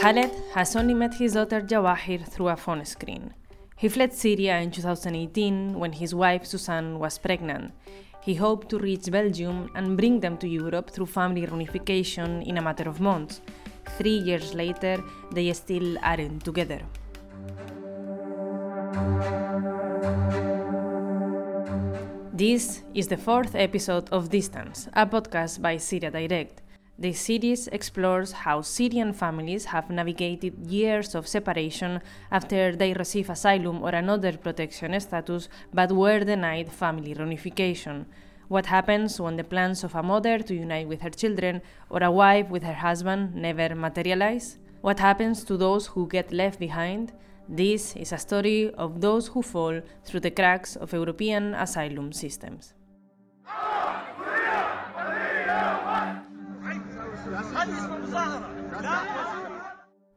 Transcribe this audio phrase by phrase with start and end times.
[0.00, 3.34] Khaled has only met his daughter Jawahir through a phone screen.
[3.76, 7.74] He fled Syria in 2018 when his wife Susan was pregnant.
[8.22, 12.62] He hoped to reach Belgium and bring them to Europe through family reunification in a
[12.62, 13.42] matter of months.
[13.98, 14.96] Three years later,
[15.30, 16.80] they still aren't together.
[22.32, 26.63] This is the fourth episode of Distance, a podcast by Syria Direct.
[26.96, 33.82] This series explores how Syrian families have navigated years of separation after they receive asylum
[33.82, 38.06] or another protection status but were denied family reunification.
[38.46, 42.12] What happens when the plans of a mother to unite with her children or a
[42.12, 44.58] wife with her husband never materialize?
[44.80, 47.12] What happens to those who get left behind?
[47.48, 52.72] This is a story of those who fall through the cracks of European asylum systems.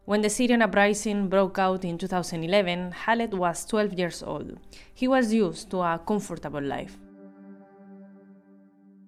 [0.05, 4.57] When the Syrian uprising broke out in 2011, Khaled was 12 years old.
[4.93, 6.97] He was used to a comfortable life.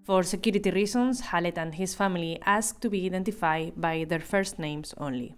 [0.04, 4.94] For security reasons, Khaled and his family asked to be identified by their first names
[4.98, 5.36] only.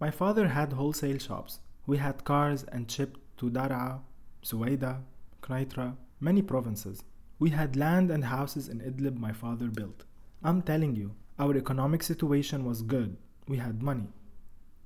[0.00, 1.60] My father had wholesale shops.
[1.86, 4.00] We had cars and shipped to Dar'a,
[4.44, 5.00] Suwaida,
[5.42, 7.02] Knaitra, many provinces.
[7.38, 10.04] We had land and houses in Idlib my father built.
[10.42, 13.16] I'm telling you, our economic situation was good.
[13.48, 14.08] We had money.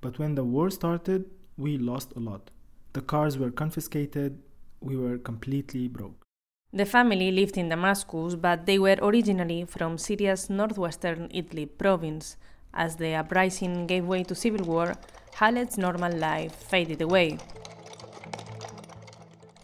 [0.00, 2.50] But when the war started, we lost a lot.
[2.92, 4.38] The cars were confiscated.
[4.80, 6.22] We were completely broke.
[6.72, 12.36] The family lived in Damascus, but they were originally from Syria's northwestern Idlib province.
[12.74, 14.94] As the uprising gave way to civil war,
[15.34, 17.38] Khaled's normal life faded away.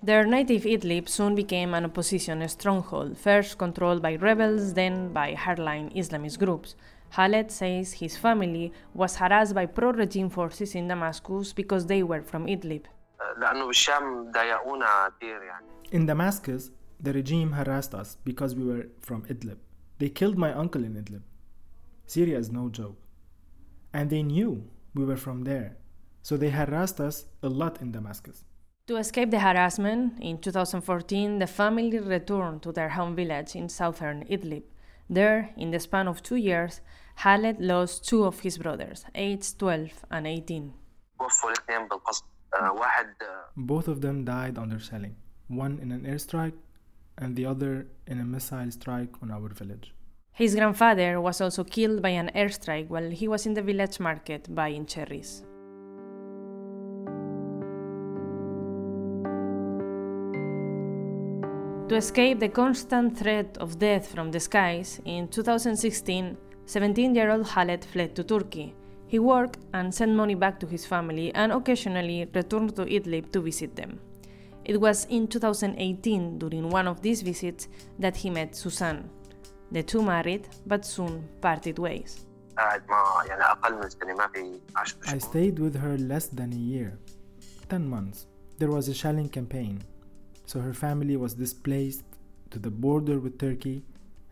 [0.05, 5.97] Their native Idlib soon became an opposition stronghold, first controlled by rebels, then by hardline
[5.97, 6.77] Islamist groups.
[7.11, 12.21] Khaled says his family was harassed by pro regime forces in Damascus because they were
[12.21, 12.85] from Idlib.
[15.91, 19.57] In Damascus, the regime harassed us because we were from Idlib.
[20.01, 21.23] They killed my uncle in Idlib.
[22.05, 22.99] Syria is no joke.
[23.95, 25.79] And they knew we were from there,
[26.23, 28.45] so they harassed us a lot in Damascus.
[28.87, 34.25] To escape the harassment, in 2014 the family returned to their home village in southern
[34.29, 34.65] Idlib.
[35.09, 36.83] There, in the span of two years,
[37.17, 40.75] Khaled lost two of his brothers, aged 12 and 18.
[43.57, 45.17] Both of them died under shelling.
[45.49, 46.59] one in an airstrike
[47.17, 49.95] and the other in a missile strike on our village.
[50.33, 54.55] His grandfather was also killed by an airstrike while he was in the village market
[54.55, 55.43] buying cherries.
[61.95, 67.47] To escape the constant threat of death from the skies, in 2016, 17 year old
[67.47, 68.75] Khaled fled to Turkey.
[69.07, 73.41] He worked and sent money back to his family and occasionally returned to Idlib to
[73.41, 74.01] visit them.
[74.65, 77.69] It was in 2018, during one of these visits,
[78.01, 79.09] that he met Susan.
[79.71, 82.27] The two married, but soon parted ways.
[82.59, 82.81] I
[85.19, 86.99] stayed with her less than a year,
[87.69, 88.27] 10 months.
[88.59, 89.85] There was a shelling campaign.
[90.47, 92.05] So her family was displaced
[92.51, 93.83] to the border with Turkey,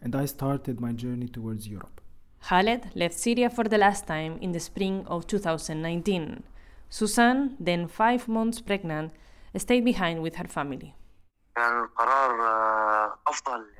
[0.00, 2.00] and I started my journey towards Europe.
[2.42, 6.42] Khaled left Syria for the last time in the spring of 2019.
[6.90, 9.12] Susan, then five months pregnant,
[9.56, 10.94] stayed behind with her family.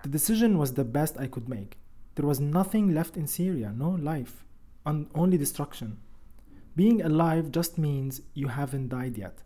[0.03, 1.79] The decision was the best I could make.
[2.15, 4.45] There was nothing left in Syria, no life,
[4.87, 5.99] only destruction.
[6.77, 9.43] Being alive just means you haven't died yet.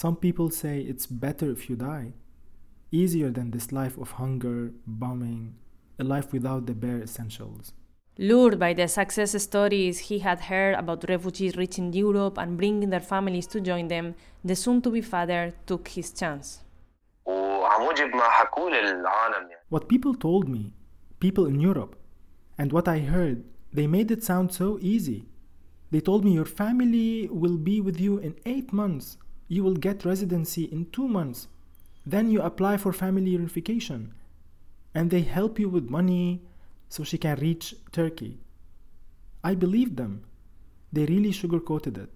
[0.00, 2.14] Some people say it's better if you die,
[2.90, 5.56] easier than this life of hunger, bombing,
[5.98, 7.74] a life without the bare essentials.
[8.16, 13.06] Lured by the success stories he had heard about refugees reaching Europe and bringing their
[13.12, 16.60] families to join them, the soon to be father took his chance.
[19.68, 20.72] What people told me,
[21.18, 21.94] people in Europe,
[22.56, 25.28] and what I heard, they made it sound so easy.
[25.90, 29.18] They told me your family will be with you in eight months
[29.50, 31.48] you will get residency in two months.
[32.06, 34.14] Then you apply for family unification
[34.94, 36.40] and they help you with money
[36.88, 38.38] so she can reach Turkey.
[39.42, 40.22] I believed them.
[40.92, 42.10] They really sugarcoated it.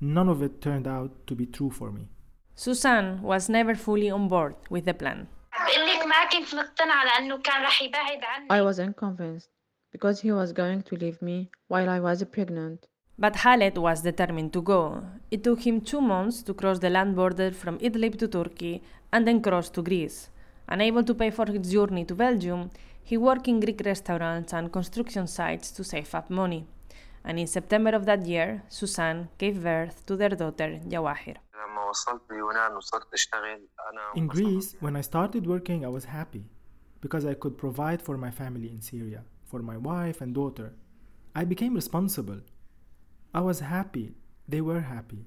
[0.00, 2.08] None of it turned out to be true for me.
[2.54, 5.28] Susan was never fully on board with the plan.
[8.50, 9.48] I wasn't convinced
[9.92, 12.86] because he was going to leave me while I was pregnant.
[13.18, 15.02] But Khaled was determined to go.
[15.30, 19.26] It took him two months to cross the land border from Idlib to Turkey and
[19.26, 20.28] then cross to Greece.
[20.68, 22.70] Unable to pay for his journey to Belgium,
[23.02, 26.66] he worked in Greek restaurants and construction sites to save up money.
[27.24, 31.36] And in September of that year, Susan gave birth to their daughter, Jawahir.
[34.14, 36.44] In Greece, when I started working, I was happy
[37.00, 40.74] because I could provide for my family in Syria, for my wife and daughter.
[41.34, 42.40] I became responsible
[43.36, 44.14] I was happy.
[44.48, 45.26] They were happy.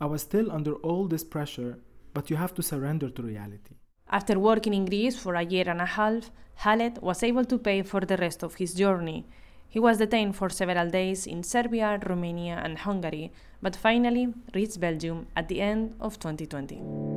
[0.00, 1.80] I was still under all this pressure,
[2.14, 3.74] but you have to surrender to reality.
[4.08, 6.30] After working in Greece for a year and a half,
[6.62, 9.26] Khaled was able to pay for the rest of his journey.
[9.68, 15.26] He was detained for several days in Serbia, Romania, and Hungary, but finally reached Belgium
[15.36, 17.11] at the end of 2020.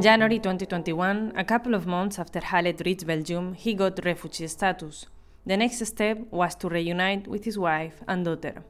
[0.00, 5.04] In January 2021, a couple of months after Khaled reached Belgium, he got refugee status.
[5.44, 8.64] The next step was to reunite with his wife and daughter.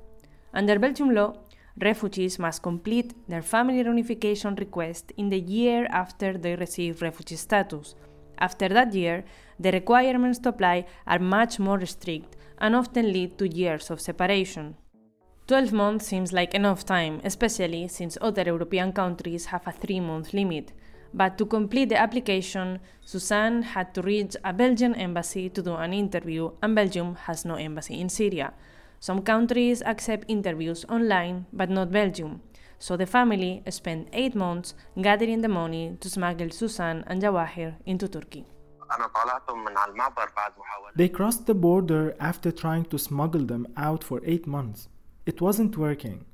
[0.53, 1.35] Under Belgium law,
[1.81, 7.94] refugees must complete their family reunification request in the year after they receive refugee status.
[8.38, 9.23] After that year,
[9.61, 14.75] the requirements to apply are much more strict and often lead to years of separation.
[15.47, 20.35] 12 months seems like enough time, especially since other European countries have a 3 month
[20.35, 20.73] limit.
[21.12, 25.93] But to complete the application, Suzanne had to reach a Belgian embassy to do an
[25.93, 28.53] interview, and Belgium has no embassy in Syria.
[29.01, 32.43] Some countries accept interviews online, but not Belgium.
[32.79, 38.09] So the family spent eight months gathering the money to smuggle Suzanne and Jawahir into
[38.09, 38.47] Turkey.
[40.97, 44.89] They crossed the border after trying to smuggle them out for eight months.
[45.27, 46.25] It wasn't working.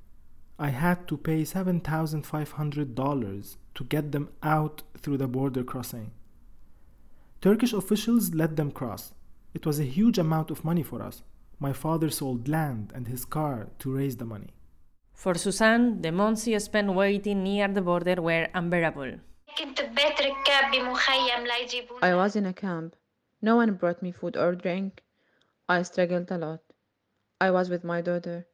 [0.58, 6.10] I had to pay $7,500 to get them out through the border crossing.
[7.40, 9.12] Turkish officials let them cross.
[9.54, 11.22] It was a huge amount of money for us.
[11.60, 14.48] My father sold land and his car to raise the money.
[15.14, 19.14] For Suzanne, the months she spent waiting near the border were unbearable.
[22.02, 22.96] I was in a camp.
[23.40, 25.02] No one brought me food or drink.
[25.68, 26.60] I struggled a lot.
[27.40, 28.46] I was with my daughter,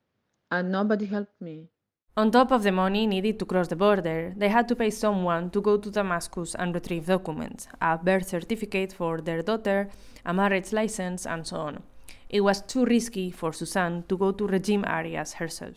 [0.51, 1.72] and nobody helped me.
[2.15, 5.49] On top of the money needed to cross the border, they had to pay someone
[5.49, 9.89] to go to Damascus and retrieve documents, a birth certificate for their daughter,
[10.27, 11.83] a marriage license, and so on.
[12.29, 15.77] It was too risky for Suzanne to go to regime areas herself.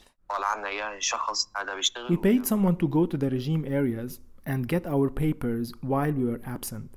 [2.09, 6.25] We paid someone to go to the regime areas and get our papers while we
[6.25, 6.91] were absent.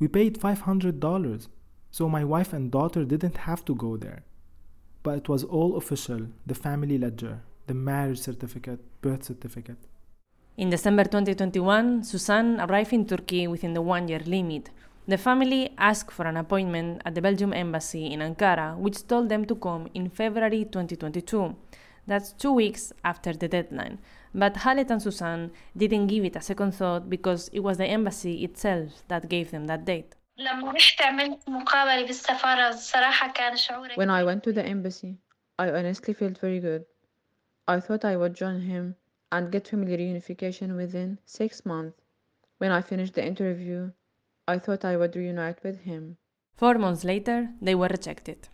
[0.00, 1.46] We paid $500,
[1.92, 4.24] so my wife and daughter didn't have to go there.
[5.04, 9.78] But it was all official, the family ledger the marriage certificate, birth certificate.
[10.56, 14.70] In December 2021, Suzanne arrived in Turkey within the one year limit.
[15.06, 19.44] The family asked for an appointment at the Belgium embassy in Ankara, which told them
[19.44, 21.54] to come in February 2022.
[22.06, 23.98] That's two weeks after the deadline.
[24.34, 28.44] But Khaled and Suzanne didn't give it a second thought because it was the embassy
[28.44, 30.14] itself that gave them that date.
[33.94, 35.18] When I went to the embassy,
[35.58, 36.84] I honestly felt very good.
[37.70, 38.96] I thought I would join him
[39.30, 42.00] and get family reunification within six months.
[42.56, 43.90] When I finished the interview,
[44.48, 46.16] I thought I would reunite with him.
[46.56, 48.48] Four months later, they were rejected.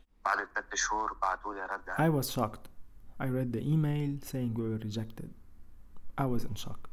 [1.96, 2.68] I was shocked.
[3.20, 5.32] I read the email saying we were rejected.
[6.18, 6.90] I was in shock.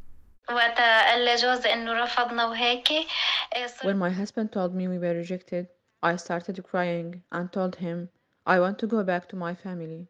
[3.81, 5.69] When my husband told me we were rejected,
[6.03, 8.09] I started crying and told him
[8.45, 10.07] I want to go back to my family.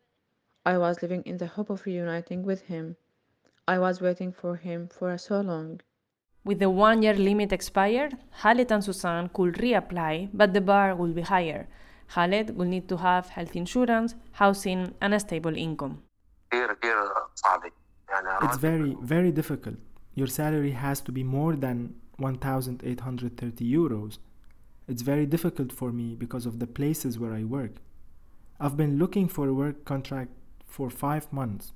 [0.64, 2.96] I was living in the hope of reuniting with him.
[3.68, 5.82] I was waiting for him for so long.
[6.44, 11.16] With the one year limit expired, Khaled and Susan could reapply, but the bar would
[11.16, 11.68] be higher.
[12.10, 16.04] Khaled would need to have health insurance, housing, and a stable income.
[16.52, 19.78] It's very, very difficult.
[20.14, 24.20] Your salary has to be more than 1,830 euros.
[24.88, 27.72] It's very difficult for me because of the places where I work.
[28.60, 30.32] I've been looking for a work contract
[30.71, 31.73] for five months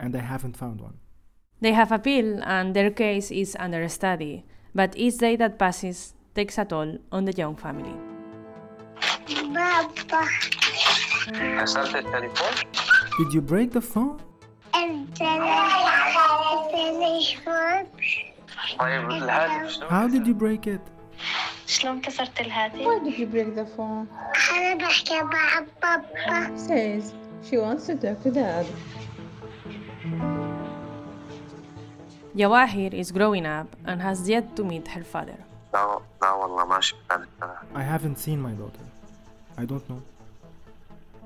[0.00, 0.98] and I haven't found one.
[1.60, 6.56] They have appealed, and their case is under study, but each day that passes takes
[6.56, 7.94] a toll on the young family.
[9.28, 10.24] بابا
[11.60, 12.54] كسرت التليفون
[13.18, 14.16] Did you break the phone?
[16.60, 17.86] التليفون
[18.78, 20.80] طيب الهاتف شلون How did you break it?
[21.66, 24.06] شلون كسرت الهاتف؟ Why did you break the phone?
[24.52, 28.65] أنا بحكي مع بابا Says She wants to talk to Dad.
[32.35, 35.37] Jawahir is growing up and has yet to meet her father.
[37.73, 38.85] I haven't seen my daughter.
[39.57, 40.01] I don't know.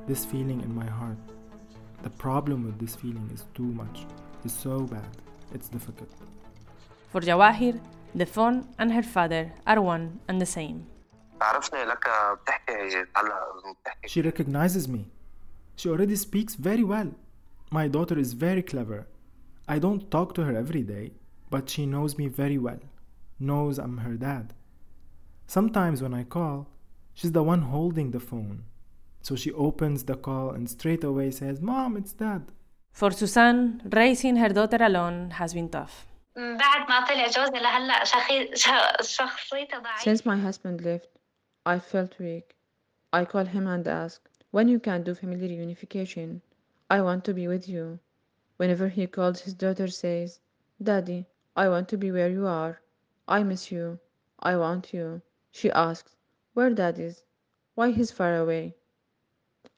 [0.08, 1.18] This feeling in my heart.
[2.04, 4.06] The problem with this feeling is too much.
[4.46, 5.10] It's so bad.
[5.54, 6.10] It's difficult.
[7.12, 7.80] For Jawahir,
[8.16, 10.86] the phone and her father are one and the same.
[14.08, 15.06] She recognizes me.
[15.80, 17.10] She already speaks very well.
[17.72, 19.08] My daughter is very clever.
[19.66, 21.14] I don't talk to her every day,
[21.50, 22.82] but she knows me very well,
[23.40, 24.54] knows I'm her dad.
[25.48, 26.68] Sometimes when I call,
[27.14, 28.64] she's the one holding the phone.
[29.22, 32.52] So she opens the call and straight away says, Mom, it's dad.
[32.92, 36.06] For Suzanne, raising her daughter alone has been tough.
[40.00, 41.08] Since my husband left,
[41.66, 42.58] I felt weak.
[43.14, 46.42] I called him and asked, when you can do family reunification.
[46.90, 48.00] I want to be with you.
[48.58, 50.40] Whenever he calls, his daughter says,
[50.82, 52.82] Daddy, I want to be where you are.
[53.28, 54.00] I miss you.
[54.40, 55.22] I want you.
[55.52, 56.16] She asks,
[56.54, 57.24] Where dad is?
[57.76, 58.76] Why he's far away?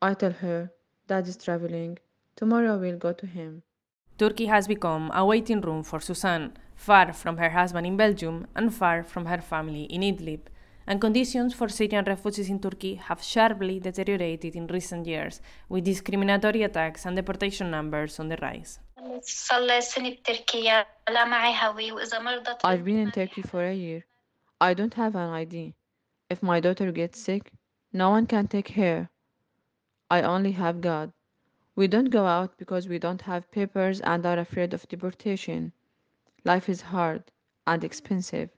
[0.01, 0.71] I tell her,
[1.07, 1.99] Dad is traveling.
[2.37, 3.63] Tomorrow we'll go to him.
[4.17, 8.73] Turkey has become a waiting room for Susan, far from her husband in Belgium and
[8.73, 10.41] far from her family in Idlib
[10.91, 16.63] and conditions for Syrian refugees in Turkey have sharply deteriorated in recent years, with discriminatory
[16.63, 18.77] attacks and deportation numbers on the rise.
[22.65, 24.03] I've been in Turkey for a year.
[24.59, 25.73] I don't have an ID.
[26.29, 27.53] If my daughter gets sick,
[27.93, 29.09] no one can take her.
[30.09, 31.13] I only have God.
[31.77, 35.71] We don't go out because we don't have papers and are afraid of deportation.
[36.43, 37.23] Life is hard
[37.65, 38.49] and expensive.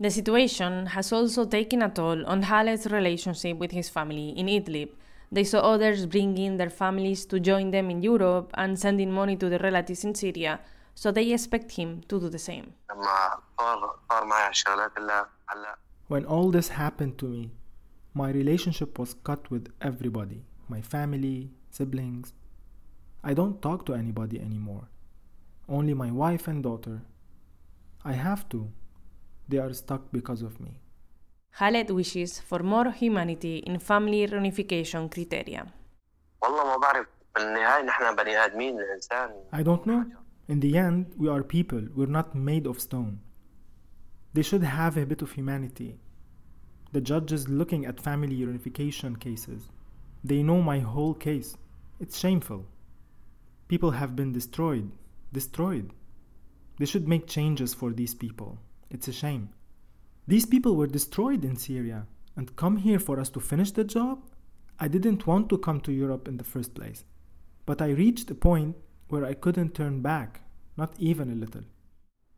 [0.00, 4.88] The situation has also taken a toll on Khaled's relationship with his family in Idlib.
[5.30, 9.48] They saw others bringing their families to join them in Europe and sending money to
[9.48, 10.60] their relatives in Syria,
[10.96, 12.72] so they expect him to do the same.
[16.08, 17.52] When all this happened to me,
[18.14, 22.32] my relationship was cut with everybody my family, siblings.
[23.22, 24.88] I don't talk to anybody anymore,
[25.68, 27.02] only my wife and daughter.
[28.04, 28.70] I have to
[29.48, 30.80] they are stuck because of me.
[31.58, 35.66] Khaled wishes for more humanity in family reunification criteria.
[39.52, 40.04] I don't know.
[40.48, 41.82] In the end, we are people.
[41.94, 43.20] We're not made of stone.
[44.34, 45.96] They should have a bit of humanity.
[46.92, 49.68] The judges looking at family reunification cases,
[50.22, 51.56] they know my whole case.
[52.00, 52.66] It's shameful.
[53.68, 54.90] People have been destroyed,
[55.32, 55.92] destroyed.
[56.78, 58.58] They should make changes for these people.
[58.94, 59.48] It's a shame.
[60.28, 64.22] These people were destroyed in Syria and come here for us to finish the job?
[64.78, 67.04] I didn't want to come to Europe in the first place.
[67.66, 68.76] But I reached a point
[69.08, 70.42] where I couldn't turn back,
[70.76, 71.64] not even a little.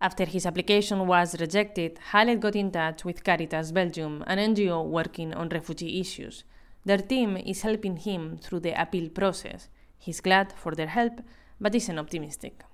[0.00, 5.34] After his application was rejected, Khaled got in touch with Caritas Belgium, an NGO working
[5.34, 6.44] on refugee issues.
[6.86, 9.68] Their team is helping him through the appeal process.
[9.98, 11.20] He's glad for their help,
[11.60, 12.64] but isn't optimistic.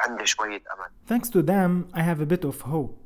[0.00, 2.98] سبب إنه صار- عندي شوية أمل Thanks to them, I have a bit of hope.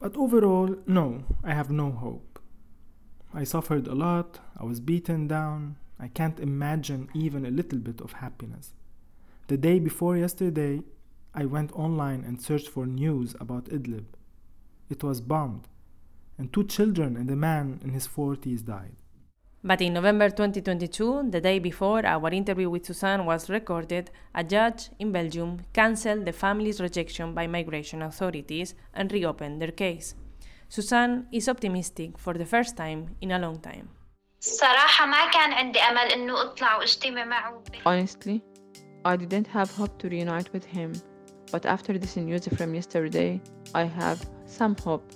[0.00, 2.38] But overall, no, I have no hope.
[3.34, 8.00] I suffered a lot, I was beaten down, I can't imagine even a little bit
[8.00, 8.72] of happiness.
[9.48, 10.82] The day before yesterday,
[11.34, 14.06] I went online and searched for news about Idlib.
[14.88, 15.68] It was bombed,
[16.38, 18.96] and two children and a man in his 40s died.
[19.67, 24.91] But in November 2022, the day before our interview with Suzanne was recorded, a judge
[24.99, 30.13] in Belgium cancelled the family's rejection by migration authorities and reopened their case.
[30.69, 33.89] Suzanne is optimistic for the first time in a long time.
[37.87, 38.43] Honestly,
[39.03, 40.93] I didn't have hope to reunite with him,
[41.51, 43.41] but after this news from yesterday,
[43.73, 45.11] I have some hope.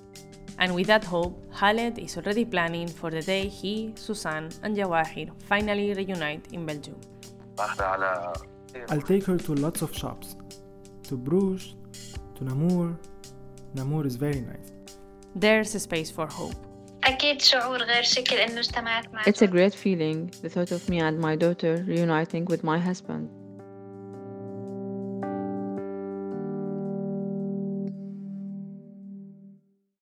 [0.59, 5.29] And with that hope, Khaled is already planning for the day he, Susan, and Jawahir
[5.47, 6.99] finally reunite in Belgium.
[8.89, 10.35] I'll take her to lots of shops.
[11.03, 11.75] To Bruges,
[12.35, 12.97] to Namur.
[13.73, 14.73] Namur is very nice.
[15.33, 16.55] There's a space for hope.
[19.25, 23.29] It's a great feeling, the thought of me and my daughter reuniting with my husband.